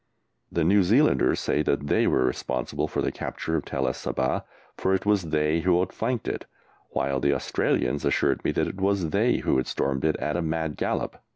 [0.51, 4.43] The New Zealanders say that they were responsible for the capture of Tel el Saba,
[4.75, 6.45] for it was they who outflanked it;
[6.89, 10.41] while the Australians assured me that it was they who had stormed it at a
[10.41, 11.21] mad gallop.